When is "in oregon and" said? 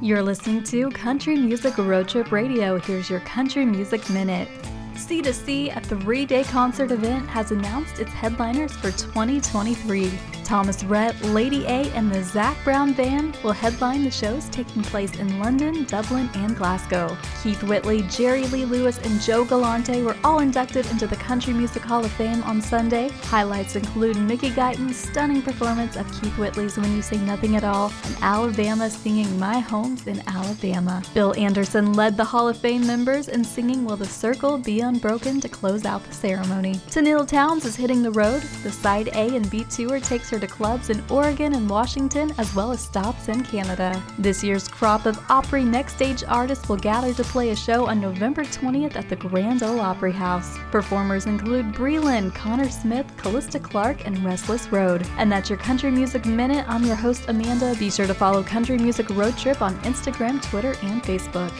40.90-41.68